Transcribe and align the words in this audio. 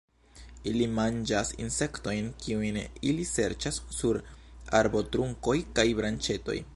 Ili 0.69 0.85
manĝas 0.99 1.51
insektojn, 1.65 2.31
kiujn 2.45 2.79
ili 3.11 3.27
serĉas 3.33 3.79
sur 3.99 4.21
arbotrunkoj 4.81 5.59
kaj 5.81 5.89
branĉetoj. 6.01 6.61